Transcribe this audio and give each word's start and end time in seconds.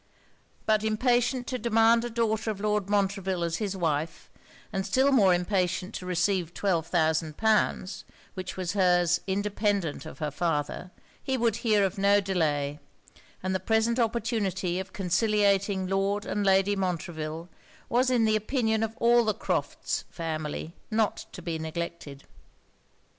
But 0.65 0.83
impatient 0.83 1.45
to 1.45 1.59
demand 1.59 2.03
a 2.03 2.09
daughter 2.09 2.49
of 2.49 2.59
Lord 2.59 2.89
Montreville 2.89 3.43
as 3.43 3.57
his 3.57 3.77
wife, 3.77 4.31
and 4.73 4.83
still 4.83 5.11
more 5.11 5.31
impatient 5.31 5.93
to 5.93 6.07
receive 6.07 6.55
twelve 6.55 6.87
thousand 6.87 7.37
pounds, 7.37 8.03
which 8.33 8.57
was 8.57 8.71
her's 8.71 9.21
independant 9.27 10.07
of 10.07 10.17
her 10.17 10.31
father, 10.31 10.89
he 11.21 11.37
would 11.37 11.57
hear 11.57 11.85
of 11.85 11.99
no 11.99 12.19
delay; 12.19 12.79
and 13.43 13.53
the 13.53 13.59
present 13.59 13.99
opportunity 13.99 14.79
of 14.79 14.91
conciliating 14.91 15.85
Lord 15.85 16.25
and 16.25 16.43
Lady 16.43 16.75
Montreville, 16.75 17.47
was 17.87 18.09
in 18.09 18.25
the 18.25 18.35
opinion 18.35 18.81
of 18.81 18.97
all 18.97 19.23
the 19.23 19.35
Crofts' 19.35 20.05
family 20.09 20.73
not 20.89 21.27
to 21.31 21.43
be 21.43 21.59
neglected. 21.59 22.23